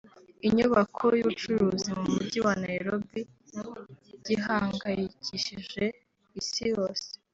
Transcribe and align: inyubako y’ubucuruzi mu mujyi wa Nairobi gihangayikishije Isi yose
inyubako 0.47 1.05
y’ubucuruzi 1.17 1.89
mu 1.99 2.05
mujyi 2.13 2.39
wa 2.45 2.53
Nairobi 2.63 3.21
gihangayikishije 4.25 5.83
Isi 6.39 6.63
yose 6.73 7.07